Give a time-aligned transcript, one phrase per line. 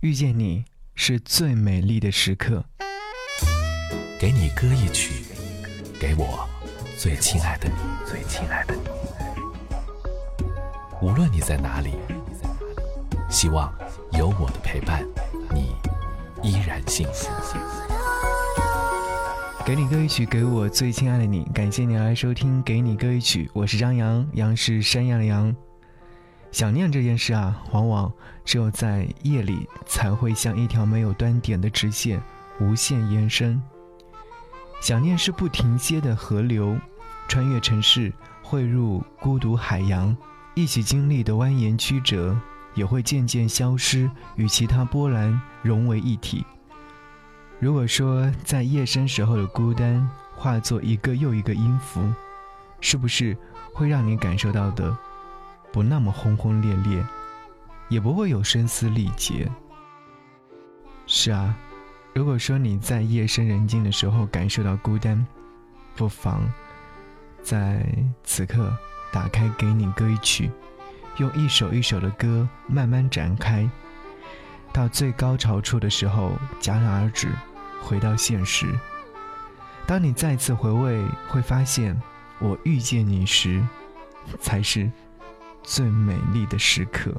[0.00, 0.62] 遇见你
[0.94, 2.62] 是最美丽的时刻。
[4.20, 5.24] 给你歌一曲，
[5.98, 6.46] 给我
[6.98, 7.74] 最亲爱的你，
[8.06, 8.82] 最亲爱的你。
[11.00, 11.94] 无论你在哪里，
[13.30, 13.72] 希望
[14.12, 15.02] 有我的陪伴，
[15.50, 15.74] 你
[16.42, 17.30] 依然幸福。
[19.64, 21.44] 给你歌一曲，给我最亲爱的你。
[21.54, 25.56] 感谢你来收听《给你歌一曲》，我是张扬，杨是山羊的羊。
[26.56, 28.10] 想念这件事啊，往往
[28.42, 32.18] 只有在夜里才会像一条没有端点的直线，
[32.58, 33.60] 无限延伸。
[34.80, 36.74] 想念是不停歇的河流，
[37.28, 38.10] 穿越城市，
[38.42, 40.16] 汇入孤独海洋，
[40.54, 42.34] 一起经历的蜿蜒曲折，
[42.74, 46.42] 也会渐渐消失，与其他波澜融为一体。
[47.60, 52.00] 如果说在夜深时候的孤单化作一个又一个音符，
[52.80, 53.36] 是不是
[53.74, 54.96] 会让你感受到的
[55.76, 57.04] 不那么轰轰烈烈，
[57.90, 59.46] 也不会有声嘶力竭？
[61.06, 61.54] 是啊，
[62.14, 65.26] 如果说你在夜深人静的时候感受到孤单，
[65.94, 66.50] 不妨
[67.42, 67.86] 在
[68.24, 68.74] 此刻
[69.12, 70.50] 打开给你歌一曲，
[71.18, 73.68] 用一首一首的歌慢慢展开。
[74.72, 77.28] 到最高潮处的时候，戛然而止，
[77.82, 78.66] 回到现实。
[79.86, 82.00] 当你再次回味，会发现，
[82.38, 83.62] 我遇见你时，
[84.40, 84.90] 才是
[85.66, 87.12] 最美丽的时刻。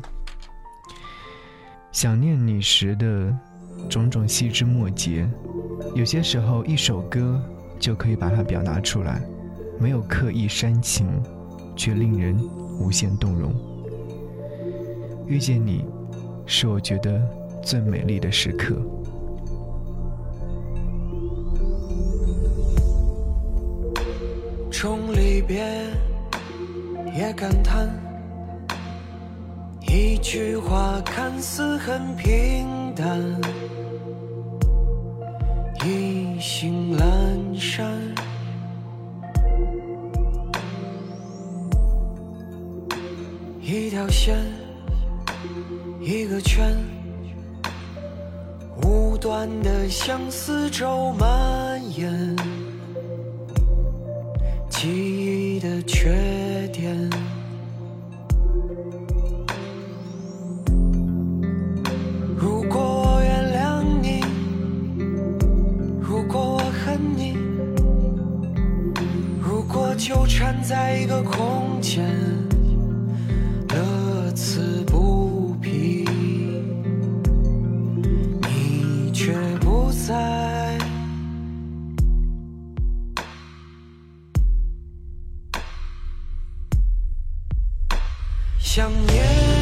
[1.92, 3.32] 想念你时的
[3.88, 5.30] 种种细枝末节，
[5.94, 7.40] 有些时候一首歌
[7.78, 9.22] 就可以把它表达出来，
[9.80, 11.08] 没有刻意煽情，
[11.76, 12.36] 却令人
[12.80, 13.54] 无限动容。
[15.28, 15.86] 遇见你，
[16.46, 17.22] 是我觉得。
[17.64, 18.82] 最美丽的时刻。
[24.72, 25.66] 从离别
[27.14, 27.90] 也感叹，
[29.98, 33.20] 一句话看似很平淡，
[35.84, 38.00] 意兴阑珊，
[43.60, 44.38] 一条线，
[46.00, 46.78] 一个圈。
[48.84, 52.36] 无端的相思舟蔓延，
[54.70, 57.10] 记忆的缺点。
[70.08, 72.02] 纠缠在一个空间，
[73.68, 76.06] 乐此不疲。
[78.42, 80.78] 你却不在。
[88.58, 89.57] 想念。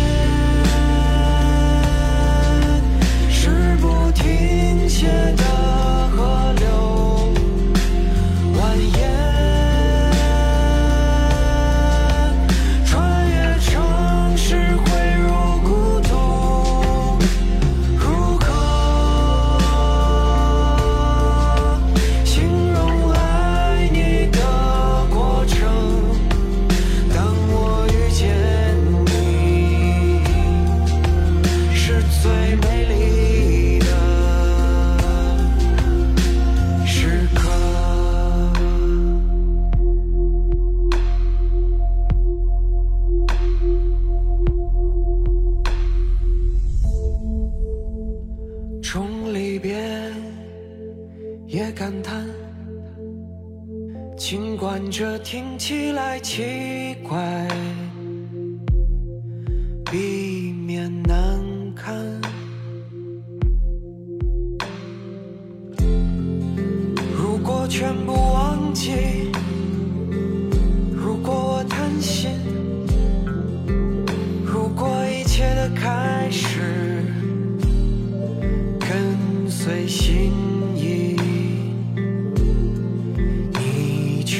[51.56, 52.28] 也感叹，
[54.18, 57.48] 尽管这听起来奇怪，
[59.90, 61.42] 避免难
[61.74, 61.96] 堪。
[67.18, 69.15] 如果全部忘记。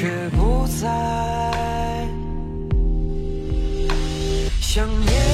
[0.06, 0.86] 也不在
[4.60, 5.25] 想念。